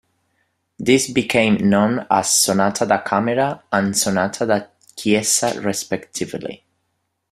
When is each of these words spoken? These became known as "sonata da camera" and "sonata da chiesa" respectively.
These 0.79 1.13
became 1.13 1.57
known 1.69 2.07
as 2.09 2.31
"sonata 2.33 2.87
da 2.87 3.03
camera" 3.03 3.61
and 3.71 3.95
"sonata 3.95 4.47
da 4.47 4.59
chiesa" 4.95 5.61
respectively. 5.61 6.63